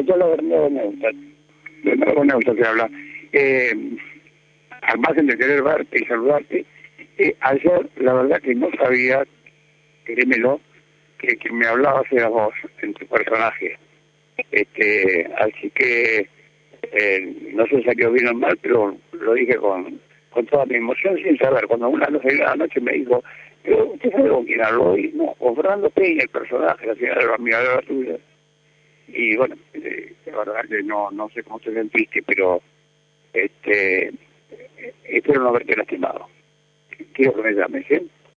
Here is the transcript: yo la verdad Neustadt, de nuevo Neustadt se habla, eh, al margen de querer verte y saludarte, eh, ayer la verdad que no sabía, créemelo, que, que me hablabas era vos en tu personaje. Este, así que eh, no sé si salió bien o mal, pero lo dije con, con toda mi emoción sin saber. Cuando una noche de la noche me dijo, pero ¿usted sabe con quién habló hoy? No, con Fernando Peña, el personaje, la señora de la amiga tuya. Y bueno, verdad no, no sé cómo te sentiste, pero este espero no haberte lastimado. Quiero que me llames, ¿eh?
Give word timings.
yo 0.00 0.16
la 0.16 0.26
verdad 0.26 0.70
Neustadt, 0.70 1.16
de 1.84 1.96
nuevo 1.96 2.24
Neustadt 2.24 2.56
se 2.56 2.66
habla, 2.66 2.90
eh, 3.32 3.74
al 4.82 4.98
margen 4.98 5.26
de 5.26 5.36
querer 5.36 5.62
verte 5.62 5.98
y 6.00 6.06
saludarte, 6.06 6.64
eh, 7.18 7.36
ayer 7.40 7.88
la 7.96 8.14
verdad 8.14 8.40
que 8.40 8.54
no 8.54 8.68
sabía, 8.78 9.26
créemelo, 10.04 10.60
que, 11.18 11.36
que 11.36 11.52
me 11.52 11.66
hablabas 11.66 12.10
era 12.10 12.28
vos 12.28 12.54
en 12.82 12.94
tu 12.94 13.06
personaje. 13.06 13.76
Este, 14.50 15.28
así 15.38 15.70
que 15.70 16.28
eh, 16.82 17.52
no 17.52 17.66
sé 17.66 17.76
si 17.76 17.82
salió 17.84 18.10
bien 18.10 18.28
o 18.28 18.34
mal, 18.34 18.58
pero 18.62 18.96
lo 19.12 19.34
dije 19.34 19.56
con, 19.56 20.00
con 20.30 20.46
toda 20.46 20.64
mi 20.66 20.76
emoción 20.76 21.16
sin 21.18 21.36
saber. 21.38 21.66
Cuando 21.66 21.88
una 21.88 22.06
noche 22.06 22.28
de 22.28 22.38
la 22.38 22.56
noche 22.56 22.80
me 22.80 22.92
dijo, 22.92 23.22
pero 23.62 23.86
¿usted 23.92 24.10
sabe 24.12 24.30
con 24.30 24.44
quién 24.46 24.62
habló 24.62 24.92
hoy? 24.92 25.12
No, 25.14 25.34
con 25.34 25.56
Fernando 25.56 25.90
Peña, 25.90 26.22
el 26.22 26.28
personaje, 26.28 26.86
la 26.86 26.94
señora 26.94 27.20
de 27.20 27.26
la 27.26 27.34
amiga 27.34 27.80
tuya. 27.86 28.16
Y 29.08 29.36
bueno, 29.36 29.56
verdad 30.40 30.64
no, 30.84 31.10
no 31.10 31.28
sé 31.30 31.42
cómo 31.42 31.60
te 31.60 31.72
sentiste, 31.72 32.22
pero 32.22 32.60
este 33.32 34.12
espero 35.04 35.42
no 35.42 35.48
haberte 35.48 35.76
lastimado. 35.76 36.26
Quiero 37.12 37.34
que 37.34 37.42
me 37.42 37.52
llames, 37.52 37.90
¿eh? 37.90 38.06